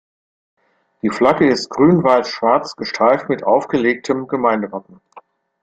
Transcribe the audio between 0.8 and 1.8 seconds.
Die Flagge ist